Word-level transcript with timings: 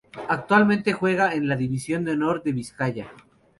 Actualmente 0.29 0.93
juega 0.93 1.35
en 1.35 1.47
la 1.47 1.55
División 1.55 2.03
de 2.03 2.13
Honor 2.13 2.41
de 2.41 2.53
Vizcaya. 2.53 3.11